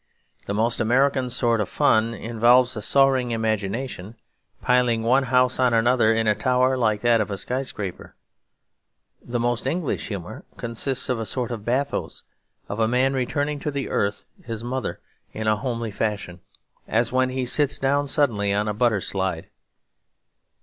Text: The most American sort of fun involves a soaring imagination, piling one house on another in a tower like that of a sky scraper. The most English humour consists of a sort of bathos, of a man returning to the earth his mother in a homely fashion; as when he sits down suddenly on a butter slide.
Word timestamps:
The 0.47 0.55
most 0.55 0.81
American 0.81 1.29
sort 1.29 1.61
of 1.61 1.69
fun 1.69 2.15
involves 2.15 2.75
a 2.75 2.81
soaring 2.81 3.29
imagination, 3.29 4.15
piling 4.59 5.03
one 5.03 5.25
house 5.25 5.59
on 5.59 5.75
another 5.75 6.11
in 6.11 6.25
a 6.25 6.33
tower 6.33 6.75
like 6.75 7.01
that 7.01 7.21
of 7.21 7.29
a 7.29 7.37
sky 7.37 7.61
scraper. 7.61 8.15
The 9.21 9.39
most 9.39 9.67
English 9.67 10.07
humour 10.07 10.43
consists 10.57 11.07
of 11.07 11.19
a 11.19 11.25
sort 11.27 11.51
of 11.51 11.65
bathos, 11.65 12.23
of 12.67 12.79
a 12.79 12.87
man 12.87 13.13
returning 13.13 13.59
to 13.59 13.69
the 13.69 13.89
earth 13.89 14.25
his 14.43 14.63
mother 14.63 14.99
in 15.33 15.45
a 15.45 15.57
homely 15.57 15.91
fashion; 15.91 16.39
as 16.87 17.11
when 17.11 17.29
he 17.29 17.45
sits 17.45 17.77
down 17.77 18.07
suddenly 18.07 18.51
on 18.51 18.67
a 18.67 18.73
butter 18.73 19.01
slide. 19.01 19.51